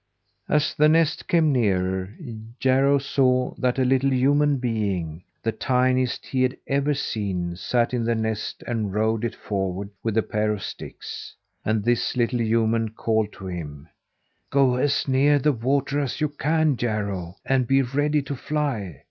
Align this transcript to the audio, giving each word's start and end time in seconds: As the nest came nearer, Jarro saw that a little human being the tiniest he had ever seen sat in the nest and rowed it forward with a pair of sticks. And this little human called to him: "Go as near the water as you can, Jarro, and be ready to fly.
As 0.49 0.73
the 0.73 0.89
nest 0.89 1.27
came 1.27 1.51
nearer, 1.51 2.15
Jarro 2.59 2.97
saw 2.97 3.53
that 3.59 3.77
a 3.77 3.85
little 3.85 4.11
human 4.11 4.57
being 4.57 5.23
the 5.43 5.51
tiniest 5.51 6.25
he 6.25 6.41
had 6.41 6.57
ever 6.65 6.95
seen 6.95 7.55
sat 7.55 7.93
in 7.93 8.03
the 8.03 8.15
nest 8.15 8.63
and 8.65 8.91
rowed 8.95 9.23
it 9.23 9.35
forward 9.35 9.91
with 10.01 10.17
a 10.17 10.23
pair 10.23 10.51
of 10.53 10.63
sticks. 10.63 11.35
And 11.63 11.83
this 11.83 12.17
little 12.17 12.41
human 12.41 12.89
called 12.89 13.31
to 13.33 13.45
him: 13.45 13.89
"Go 14.49 14.73
as 14.73 15.07
near 15.07 15.37
the 15.37 15.53
water 15.53 15.99
as 15.99 16.19
you 16.19 16.29
can, 16.29 16.77
Jarro, 16.77 17.35
and 17.45 17.67
be 17.67 17.83
ready 17.83 18.23
to 18.23 18.35
fly. 18.35 18.99